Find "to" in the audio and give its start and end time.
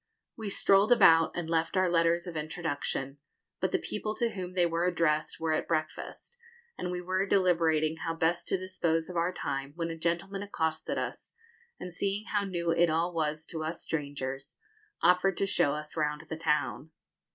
4.15-4.31, 8.47-8.57, 13.51-13.63, 15.37-15.45